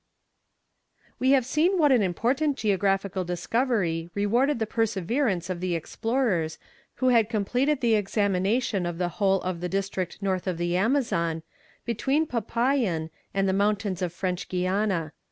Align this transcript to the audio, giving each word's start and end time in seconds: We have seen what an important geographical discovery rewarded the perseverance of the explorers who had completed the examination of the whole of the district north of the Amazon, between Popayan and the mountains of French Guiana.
We 1.19 1.29
have 1.33 1.45
seen 1.45 1.77
what 1.77 1.91
an 1.91 2.01
important 2.01 2.57
geographical 2.57 3.23
discovery 3.23 4.09
rewarded 4.15 4.57
the 4.57 4.65
perseverance 4.65 5.47
of 5.47 5.59
the 5.59 5.75
explorers 5.75 6.57
who 6.95 7.09
had 7.09 7.29
completed 7.29 7.81
the 7.81 7.93
examination 7.93 8.87
of 8.87 8.97
the 8.97 9.09
whole 9.21 9.41
of 9.43 9.61
the 9.61 9.69
district 9.69 10.19
north 10.19 10.47
of 10.47 10.57
the 10.57 10.75
Amazon, 10.75 11.43
between 11.85 12.25
Popayan 12.25 13.11
and 13.31 13.47
the 13.47 13.53
mountains 13.53 14.01
of 14.01 14.11
French 14.11 14.49
Guiana. 14.49 15.13